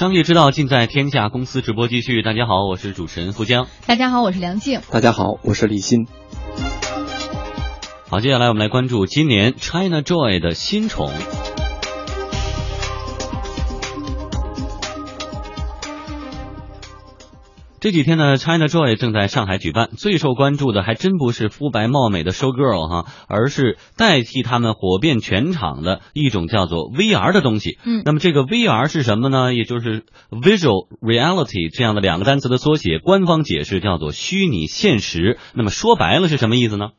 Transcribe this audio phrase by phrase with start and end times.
[0.00, 2.22] 商业之道尽在天下公司直播继续。
[2.22, 3.66] 大家好，我是主持人付江。
[3.84, 4.80] 大家好，我是梁静。
[4.90, 6.06] 大家好，我是李欣。
[8.08, 11.10] 好，接下来我们来关注今年 China Joy 的新宠。
[17.80, 27.78] 这几天呢，China Joy 正在上海举办，最受关注的还真不是肤白貌美的 Show Girl 哈，而是代替他们火遍全场的一种叫做 VR 的东西。
[27.82, 29.54] 嗯，那么这个 VR 是什么呢？
[29.54, 35.38] 也就是 Visual Reality 这样的两个单词的缩写，官方解释叫做虚拟现实。
[35.54, 36.90] 那么说白了是什么意思呢？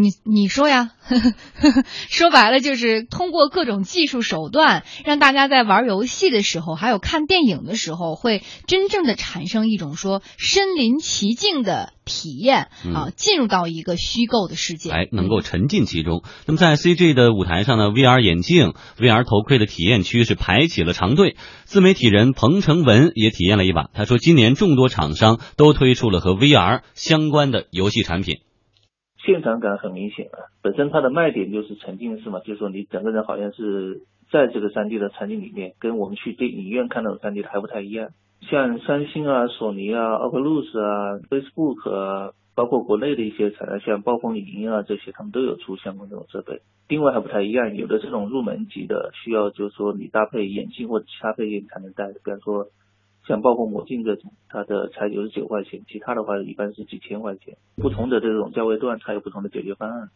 [0.00, 16.24] 你你说呀呵呵， 说白了就是通过各种技术手段，让大家在玩游戏的时候，还有看电影的时候，会真正的产生一种说身临其境的体验啊，进入到一个虚构的世界，哎，能够沉浸其中。
[16.46, 21.36] 那么在 CG 的舞台上呢，VR 眼镜、VR 头盔的体验区是排起了长队。
[21.64, 28.38] 自媒体人彭成文也体验了一把，他说，今年众多厂商都推出了和 VR 相关的游戏产品。
[29.24, 38.10] 现场感很明显啊，本身它的卖点就是沉浸式嘛，就是说你整个人好像是在这个 3D 的场景里面，跟我们去电影院看到的 3D 的还不太一样。
[38.42, 46.60] 像三星啊、索尼啊、Oculus 啊、Facebook 啊，包括国内的一些厂商，像暴风影音啊这些，他们都有出相关这种设备。
[46.86, 52.66] 定位还不太一样，有的这种入门级的，需要就是说你搭配眼镜或者其他配件才能戴，比方说。
[53.26, 57.56] 像包括魔镜这种，它的才九十九块钱，其他的话一般是几千块钱。
[57.76, 60.10] 不同的这种价位段，它有不同的解决方案。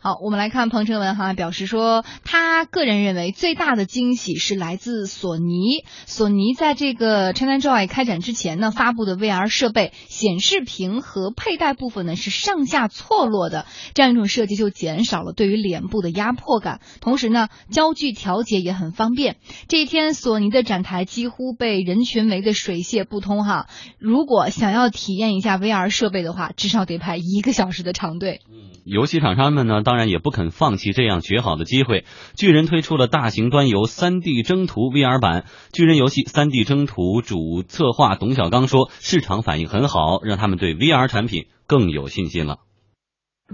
[0.00, 5.84] 好，我们来看彭成文哈表示说，他个人认为最大的惊喜是来自索尼。
[6.06, 19.36] 索尼在这个 China Joy 开展之前呢，发布的 VR 设备显示屏和佩戴部分呢是上下错落的，这样一种设计就减少了对于脸部的压迫感，同时呢，焦距调节也很方便。
[19.68, 23.68] 这一天，索尼的展台几乎被人群围得水泄不通哈。
[24.00, 28.40] 如果想要体验一下 VR 设备的话，至少得排一个小时的长队。
[28.50, 29.51] 嗯，游戏厂商。
[29.52, 32.04] 们呢，当然也不肯放弃这样绝好的机会。
[32.34, 35.44] 巨人推出了大型端游三 D 征途 VR 版。
[35.72, 42.58] 巨人游戏三 D 征途主策划董小刚说，市场反应很好，让他们对 VR 产品更有信心了。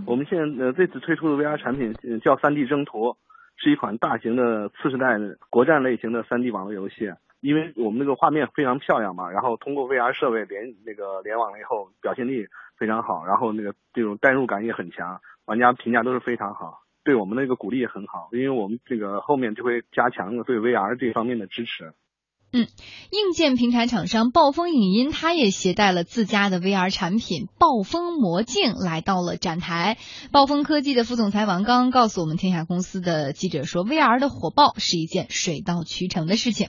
[0.06, 1.92] 我们现在呃这次推出的 VR 产品
[2.24, 3.16] 叫三 D 征途，
[3.56, 5.18] 是一款大型的次世代
[5.50, 7.10] 国战类型的三 D 网络游戏。
[7.40, 21.94] 因为我们那个画面非常漂亮嘛，然后通过 VR 设备连那个联网了以后，表现力非常好，然后那个这种代入感也很强，玩家评价都是非常好，对我们的一个鼓励也很好，因为我们这个后面就会加强对 VR 这方面的支持。
[22.52, 22.66] 嗯，
[23.10, 29.96] 硬件平台厂商暴风影音，它也携带了自家的 VR 产品暴风魔镜来到了展台。
[30.32, 36.68] 暴风科技的副总裁王刚告诉我们天下公司的记者说，VR 的火爆是一件水到渠成的事情。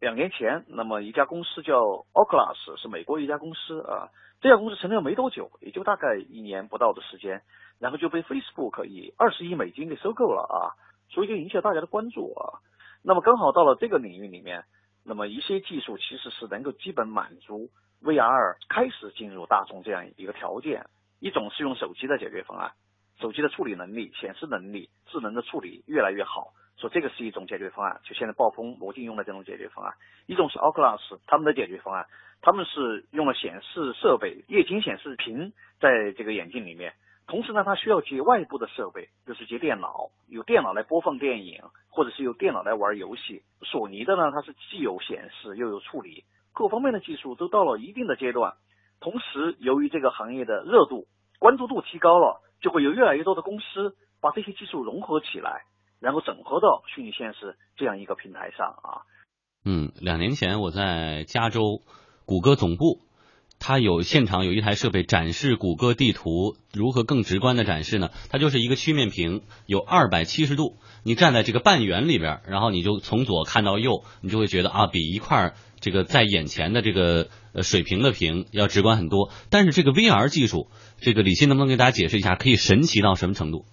[0.00, 1.78] 两年前，那么一家公司叫
[2.14, 4.08] Oculus，是美国一家公司啊。
[4.40, 7.42] 这家公司成立没多久，也就大概一年不到的时间，
[7.78, 10.72] 然后就被 Facebook 以二十亿美金给收购了啊，
[11.10, 12.64] 所以就引起了大家的关注啊。
[13.02, 14.64] 那么刚好到了这个领域里面，
[15.04, 17.68] 那么一些技术其实是能够基本满足
[18.02, 20.86] VR 开始进入大众这样一个条件。
[21.18, 22.72] 一种是用手机的解决方案，
[23.20, 26.54] 手机的处理能力、显示能力、智能的处理越来越好。
[26.80, 29.94] 说这个是一种解决方案，就现在暴风魔镜用的这种解决方案。
[30.26, 32.06] 一种是 Oculus 他们的解决方案，
[32.40, 36.94] 他们是用了显示设备、液晶显示屏在这个眼镜里面，
[37.26, 43.42] 同时呢，它需要接外部的设备，就是接电脑，有电脑来播放电影，或者是有电脑来玩游戏。
[43.62, 46.24] 索尼的呢，它是既有显示又有处理，
[46.54, 48.54] 各方面的技术都到了一定的阶段。
[49.00, 51.06] 同时，由于这个行业的热度、
[51.38, 55.64] 关注度提高了，就会有越来越多的公司把这些技术融合起来。
[56.00, 59.06] 然后整合到虚拟现实这样一个平台上啊。
[59.64, 61.82] 嗯，两年前我在加州
[62.24, 63.02] 谷歌总部，
[63.58, 68.08] 它有现场有一台设备展示谷歌地图，如何更直观的展示呢？
[68.30, 79.30] 它就是一个曲面屏，有二百七十度，你站在这个半圆里边，然后你就从左看到右，你就会觉得啊，比一块这个在眼前的这个呃水平的屏要直观很多。
[79.50, 83.66] 但是这个 VR 技术，这个李欣能不能给大家解释一下，可以神奇到什么程度？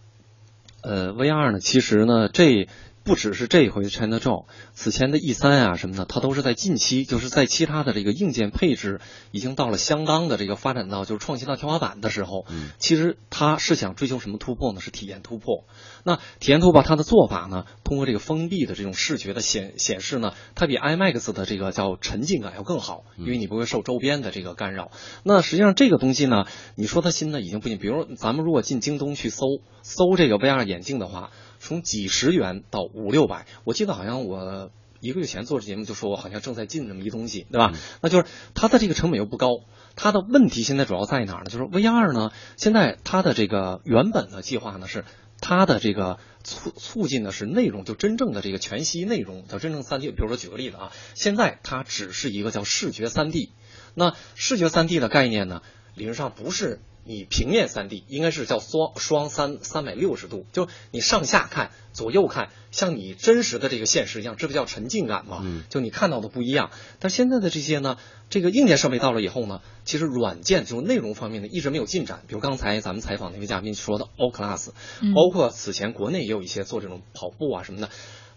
[0.81, 2.68] 呃，VR 呢，其实呢，这
[3.07, 9.00] 不只是这一回 China Joy，此前的 E 三啊什么的，它都是在近期，就是在其他的这个硬件配置
[9.31, 14.81] 已经到了相当的这个发展到就是创新到天花板的时候，嗯，其实它是想追求什么突破呢？
[14.81, 15.63] 是体验突破。
[16.04, 24.92] 那体验突破它的做法呢，通过这个封闭的这种视觉的显显示呢，它比 IMAX 的这个叫沉浸感要更好，因为你不会受周边的这个干扰。
[25.24, 26.44] 那实际上这个东西呢，
[26.75, 29.45] 你说它新呢已经不行，比如咱们如果进京东去搜
[29.81, 31.31] 搜这个 VR 眼镜的话。
[31.59, 37.74] 从几十元到五六百，我记得好像我一个月前做这节目就说我好像正在进这么一东西，对吧？
[38.01, 39.62] 那就是它的这个成本又不高，
[39.95, 41.50] 它的问题现在主要在哪儿呢？
[41.50, 45.06] 就是 VR 呢，现在它的这个原本的计划呢是
[45.39, 50.10] 它的这个促促进的是内容，就真正的这个全息内容，叫真正三 D。
[50.10, 53.51] 比如说举个例子啊，现在它只是一个叫视觉三 D，
[53.94, 55.62] 那视觉三 D 的概念呢，
[55.94, 56.80] 理论上不是。
[57.07, 65.39] 你平面三 D 应该是叫双双三三百六十度，就你上下看、左右看，像你真实的这个现实一样，这不叫沉浸感吗？
[65.44, 66.69] 嗯，就你看到的不一样。
[67.00, 67.98] 但现在的这些呢，
[68.30, 72.24] 这个硬件设备到了以后呢，其实软件就是内容方面呢一直没有进展。
[72.27, 74.71] 比如刚才咱们采访那位嘉宾说的 Oculus，
[75.15, 77.89] 包括此前国内也有一些做这种跑步啊什么的，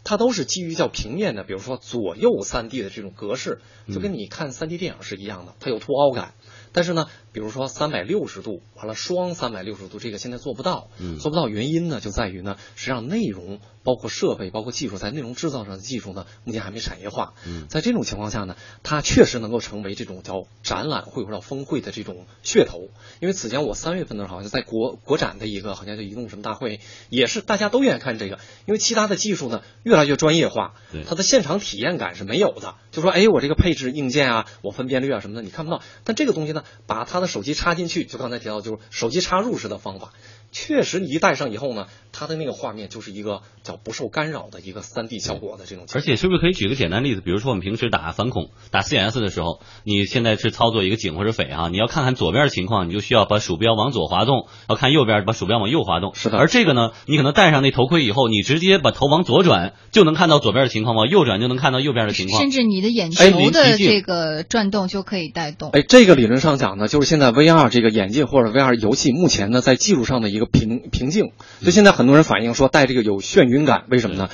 [0.05, 3.61] 它都是基于叫平面的，比如说左右三 D 的这种格式，
[3.93, 6.35] 就跟你看三 D 电影是一样的，它有凸凹感。
[6.73, 17.35] 但是呢，比如说三百六十度，完了双三百六十度，这个现在做不到，嗯，做不到原因呢，就在于呢，实际上内容包括设备、包括技术，在内容制造上的技术呢，目前还没产业化。
[17.47, 22.89] 嗯，在这种情况下呢，它确实能够成为这种叫展览会或者峰会的这种噱头。
[23.21, 26.81] 因为此前我三月份的时候，好像在国国展的一个好像叫移动什么大会，
[27.11, 30.75] 也是大家都愿意看这个，因为其他的技术呢越来越专业化，
[31.07, 32.75] 它的现场体验感是没有的。
[32.91, 36.65] 就说哎，我这个配置硬件啊，我分辨率啊什么的你看不到，但这个东西呢。
[36.87, 40.13] 把他的手机插进去，就刚才提到，就是手机插入式的方法。
[40.53, 45.85] 确实，你一戴上以后呢，它的那个画面就是一个叫不受干扰的一个三 D 效果的这种。
[45.95, 47.21] 而且，是不是可以举个简单例子？
[47.21, 56.17] 比如说，我们平时打反恐、打 CS 的时候，你现在是操作一个警或者匪啊，你要看看左边的情况，你就需要把鼠标往左滑动；要看右边，把鼠标往右滑动。
[56.17, 56.39] 是的。
[56.39, 62.43] 而这个呢，你可能戴上那头盔以后，你直接把头往左转，就能看到左边的情况；往右转就能看到右边的情况。
[62.43, 65.71] 甚至你的眼球的这个转动就可以带动。
[65.71, 71.33] 哎，这个理论上讲呢，就是现在 VR 这个眼镜或者 VR 游戏目前呢，在技术上的一个瓶瓶颈。
[71.59, 74.31] 所以现在很多人反映说戴这个有眩晕感，为什么呢？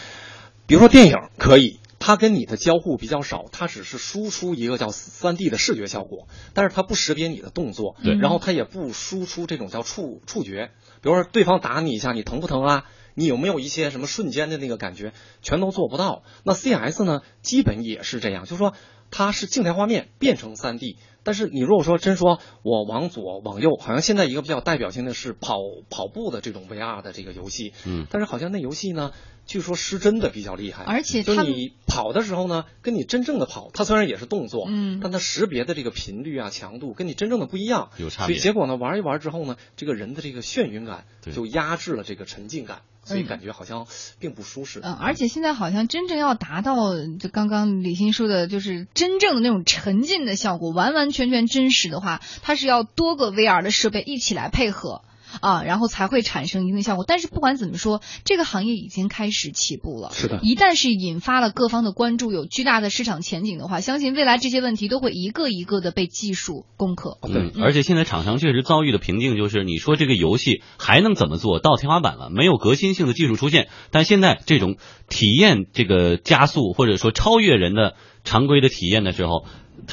[0.67, 10.71] 比如说电影可以，它跟你的交互比较少，它只是输出一个叫三 D 的视觉效果，但是它不识别你的动作，对，然后它也不输出这种叫触触觉，
[11.01, 12.85] 比如说对方打你一下，你疼不疼啊？
[13.15, 15.15] 你有没有一些什么瞬间的那个感觉？
[15.41, 16.25] 全都做不到。
[16.45, 18.75] 那 CS 呢，基本也是这样，就是说
[19.11, 20.97] 它是静态画面变成三 D。
[21.23, 25.57] 但是你如果说真说我往左往右，好像现在一个比较代表性的是跑
[25.91, 29.11] 跑步的这种 VR 的这个游戏，嗯，但是好像那游戏呢，
[29.45, 38.37] 据说失真的比较厉害，而且就你跑的时候呢，跟你真正的跑，它虽然也是动作，嗯，但它识别的这个频率啊、强度跟你真正的不一样，有差别。
[38.37, 42.83] 所以结果呢，玩一玩之后呢，这个人的这个眩晕感就压制了这个沉浸感。
[43.03, 43.87] 所以感觉好像
[44.19, 44.81] 并不舒适。
[44.83, 55.03] 嗯，而且现在好像真正要达到，就刚刚李欣说的，就是真正的那种沉浸的效果，完完全全真实的话，它是要多个 VR 的设备一起来配合。
[55.41, 57.05] 啊，然后才会产生一定效果。
[57.07, 60.11] 但是不管怎么说，这个行业已经开始起步了。
[60.13, 67.19] 是的，一旦是引发了各方的关注，有巨大的市场前景的话，相信未来这些问题都会一个一个的被技术攻克。
[67.23, 72.31] 嗯，而且现在厂商确实遭遇的瓶颈就是，你说这个游戏还能怎么做到天花板了？
[72.31, 73.69] 没有革新性的技术出现。
[73.91, 74.77] 但现在这种
[75.09, 77.95] 体验这个加速或者说超越人的
[78.25, 79.45] 常规的体验的时候，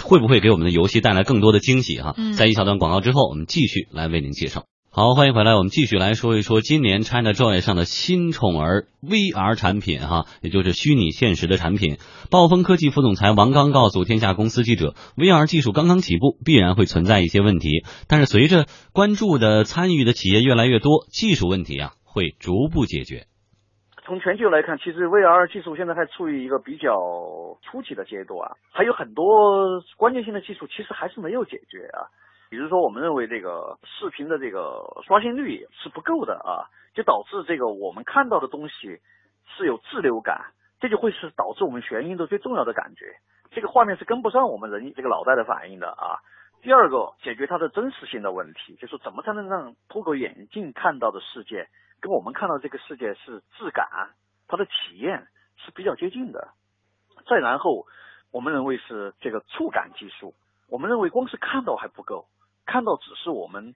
[0.01, 2.00] 会不会给我们的游戏带来更多的惊喜？
[2.01, 4.66] 哈，在一小段广告之后，我们继续来为您介绍。
[4.95, 5.56] 好，欢迎回来。
[5.56, 11.98] 我们继续来说一说今年 ChinaJoy 上的新宠儿 VR 产品，哈，也就是虚拟现实的产品。
[12.29, 23.25] 暴风科技副总裁王刚告诉天下公司记者，VR 技术刚刚起步，必然会存在一些问题，但是随着关注的、参与的企业越来越多，技术问题啊会逐步解决。
[24.06, 32.13] 从全球来看，其实 VR 技术现在还处于一个比较初级的阶段啊，还有很多关键性的技术其实还是没有解决啊。
[32.53, 39.01] 比如说，我们认为这个视频的这个刷新率是不够的啊，就导致这个我们看到的东西
[39.57, 43.17] 是有滞留感，这就会是导致我们眩晕的最重要的感觉。
[43.50, 46.22] 这个画面是跟不上我们人这个脑袋的反应的啊。
[46.62, 51.67] 第二个，解决它的真实性的问题，就是怎么才能让透过眼镜看到的世界
[52.01, 54.12] 跟我们看到这个世界是质感，
[54.48, 55.25] 它的体验
[55.57, 56.50] 是比较接近的。
[57.25, 57.88] 再然后，
[58.31, 60.36] 我们认为是这个触感技术，
[60.69, 62.27] 我们认为光是看到还不够。
[62.65, 63.75] 看到只是我们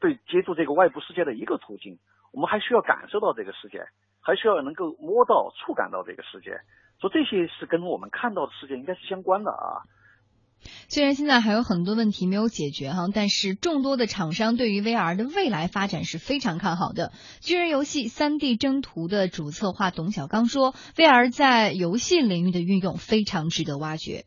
[0.00, 1.98] 对接触这个外部世界的一个途径，
[2.32, 3.86] 我们还需要感受到这个世界，
[4.20, 6.60] 还需要能够摸到、触感到这个世界，
[7.00, 9.84] 所以这些是跟我们看到的世界应该是相关的啊。
[10.88, 17.12] 虽然现在还有很多问题没有解决哈，但是众多的厂商对于 VR 的未来发展是非常看好的。
[17.40, 24.24] 巨人游戏 3D 征途的主策划董小刚说，VR 在游戏领域的运用非常值得挖掘。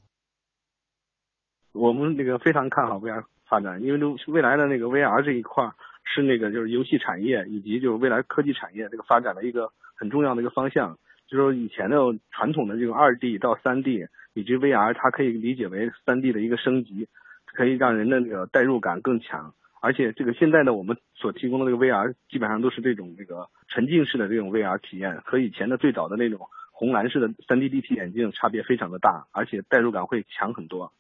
[1.74, 3.24] 我们那个非常看好 VR。
[3.50, 5.72] 发展，因为未来的那个 VR 这一块
[6.04, 10.98] 是那个就是游戏产业以及就是未来科技产业这个发展的一个很重要的一个方向。
[11.28, 11.98] 就是说以前的
[12.32, 17.08] 传统的这种二 D 到三 D 以及 VR，它可以理解为三 D 的一个升级，
[17.46, 19.54] 可以让人的那个代入感更强。
[19.82, 30.92] 而且这个现在的我们所提供的这个 VR 基本上都是这种这个沉浸式的这种 VR 体验，和以前的最早的那种红蓝式的三 D 立体眼镜差别非常的大，而且代入感会强很多。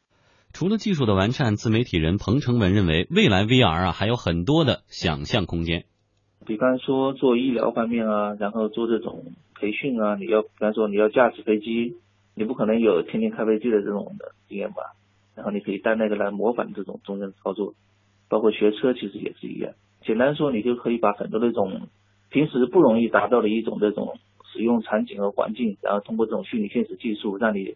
[0.51, 5.85] 除了技术的完善，自媒体人彭成文认为，未来 VR 啊还有很多的想象空间。
[6.45, 11.97] 比方说做医疗方面啊，然后做这种培训啊，你要比方说你要驾驶飞机，
[12.35, 14.95] 你不可能有天天开飞机的这种的经验吧？
[15.35, 17.75] 然后你可以带那个来模仿这种中间操作。
[18.27, 19.73] 包括学车其实也是一样，
[20.05, 21.87] 简单说，你就可以把很多那种
[22.29, 24.19] 平时不容易达到的一种这种
[24.53, 27.75] 使用场景和环境，然后通过这种虚拟现实技术，让你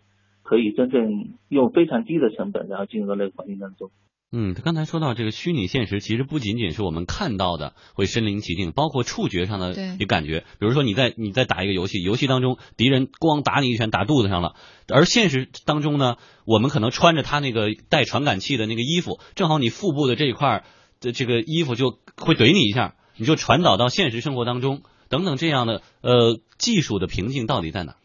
[0.53, 3.89] 可以真正用非常低的成本，然后进入到那个环境当中。
[4.31, 10.41] 嗯，他刚才说到这个虚拟现实，其实不仅仅是我们看到的会身临其境，包括触觉上的一个感觉。
[10.59, 14.53] 比如说你在你在打一个游戏，游戏当中敌人咣打你一拳打肚子上了，
[14.93, 20.63] 而现实当中呢，我们可能穿着他那个带传感器的那个衣服，正好你腹部的这一块
[21.01, 27.95] 的这个衣服就会怼你一下，你就传导到现实生活当中，等等这样的呃技术的瓶颈到底在哪？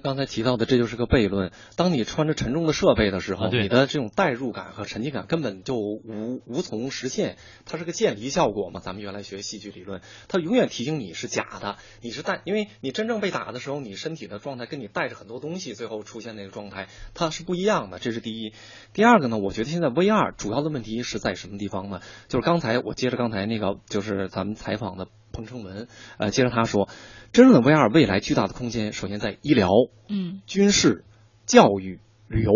[0.00, 1.52] 刚才提到的，这就是个悖论。
[1.76, 7.36] 当你穿着沉重的设备的时候，你的这种代入感和沉浸感根本就无无从实现。
[7.64, 8.80] 它是个渐离效果嘛？
[8.80, 17.98] 咱们原来学戏剧理论，它永远提醒你是假的，你是带，因为你真正被打的时候，你身体的状态跟你带着很多东西，最后出现那个状态，它是不一样的。
[17.98, 18.52] 这是第一。
[18.92, 19.38] 第二个呢？
[19.38, 22.00] 我觉得现在 VR 主要的问题是在什么地方呢？
[22.28, 25.08] 就是刚才我接着刚才那个，就是咱们采访的。
[25.40, 26.88] 彭成文，呃，接着他说，
[27.32, 29.70] 真正的 VR 未来巨大的空间，首先在医疗、
[30.08, 31.04] 嗯，军事、
[31.46, 32.52] 教育、旅游，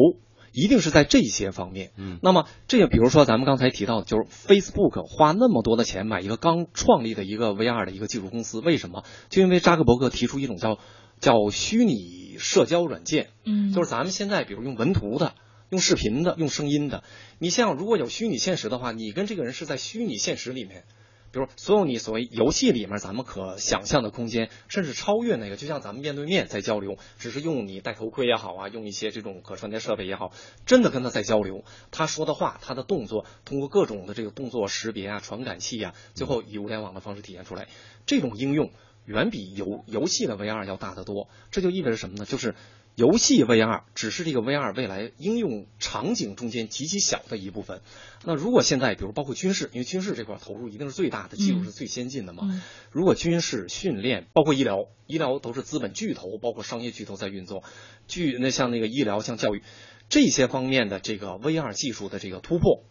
[0.53, 1.93] 一定是在这些方面。
[1.97, 9.05] 嗯，那么这个，比如说咱们刚才提到的，就是 Facebook 花那么多的钱买一个刚创立的一个 VR 的一个技术公司，为什么？
[9.31, 10.79] 就因为扎克伯格提出一种叫
[11.21, 13.31] 叫虚拟社交软件。
[13.45, 15.35] 嗯，就是咱们现在比如用文图的、
[15.71, 17.03] 用视频的、用声音的，
[17.38, 20.85] 你像如果有虚拟现实的话，你跟这个人是在虚拟现实里面。
[21.35, 30.31] 比如所有你所谓游戏里面咱们可想象的空间，甚至超越那个，就像咱们面对面在交流，只是用你戴头盔也好啊，用一些这种可穿戴设备也好，
[30.64, 37.67] 真的跟他在交流，他说的话，他的动作，通过各种的这个动作识别啊、传感器啊，最后以物联网的方式体现出来，
[38.07, 38.71] 这种应用
[39.05, 41.29] 远比游游戏的 VR 要大得多。
[41.50, 42.25] 这就意味着什么呢？
[42.25, 42.55] 就是
[42.97, 47.81] 游戏 VR 只是这个 VR 未来应用场景中间极其小的一部分。
[48.25, 52.63] 那如果现在，比如包括军事，因为军事这块投入一定是最大的，技术是最先进的嘛。
[52.93, 57.65] 如果军事训练，包括医疗，医疗都是资本巨头，包括商业巨头在运作。
[58.07, 59.63] 巨那像那个医疗，像教育
[60.09, 62.85] 这些方面的这个 VR 技术的这个突破，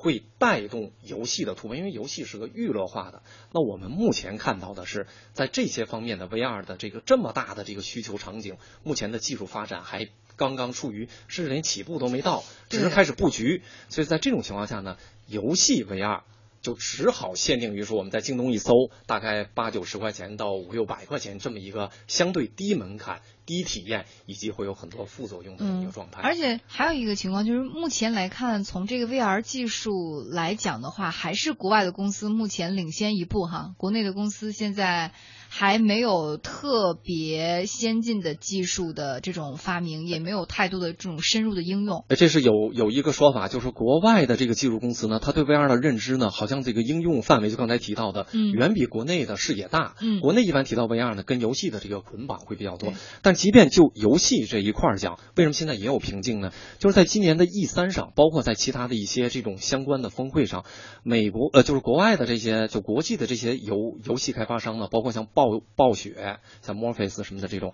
[0.00, 3.22] 会带动游戏的突破，因为游戏是个娱乐化的。
[3.52, 10.08] 那我们目前看到的是，在这些方面的 VR 的这个这么大的这个需求场景，目前的技术发展还。
[10.36, 13.62] 刚刚处于，甚至连起步都没到，只是开始布局。
[13.90, 16.22] 所以在这种情况下呢，游戏 VR
[16.62, 26.20] 就只好限定于说，我们在京东一搜，大概八九十块钱到五六百块钱这么一个相对低门槛、低体验，以及会有很多副作用的一个状态。
[26.22, 33.74] 而且还有一个情况就是，目前来看，从这个 VR 技术来讲的话，还是国外的公司目前领先一步哈。
[33.76, 35.12] 国内的公司现在。
[35.52, 42.04] 还没有特别先进的技术的这种发明，也没有太多的这种深入的应用。
[42.10, 49.96] 这是有有一个说法，就是国外的这个技术公司呢，他对 VR 的认知呢，好像这个应用范围就刚才提到的，嗯，远比国内的视野大。
[50.00, 52.92] 嗯，国内一般提到 VR 呢，跟游戏的这个捆绑会比较多。
[53.20, 56.52] 但即便就游戏这一块讲，为什么现在也有瓶颈呢？
[56.78, 60.64] 就是在今年的 E 三上，包括在其他的一些这种相关的峰会上，
[61.02, 65.26] 美国呃，就是国外的这些就国际的这些游游戏开发商呢，包括像。
[65.40, 67.72] 暴暴雪像 Morpheus 什么的这种。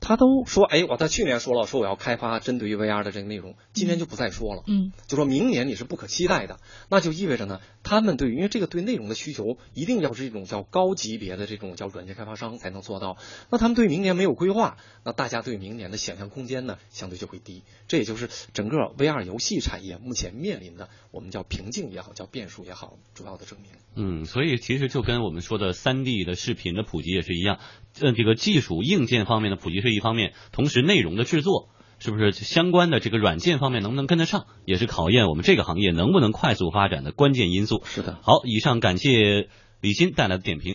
[0.00, 13.16] 他都说，哎，我在去年说了，说我要开发针对于 VR 的这个内容，今年就不再说了，嗯，就说明年你是不可期待的，那就意味着呢，他们对于，因为这个对内容的需求，一定要是一种叫高级别的这种叫软件开发商才能做到，
[13.50, 23.70] 那他们对明年没有规划，那大家对明年的想象空间呢，相对就会低，这也就是整个 VR 游戏产业目前面临的我们叫瓶颈也好，叫变数也好，主要的证明。
[23.94, 27.58] 嗯，所以其实就跟我们说的三 D 的视频的普及也是一样，
[28.00, 37.82] 呃，这个技术硬件方面的普及是一方面，同时内容的制作是不是相关的这个软件方面能不能跟得上，也是考验我们这个行业能不能快速发展的关键因素。
[37.84, 38.18] 是的。
[38.22, 39.48] 好，以上感谢
[39.80, 40.64] 李欣带来的点评。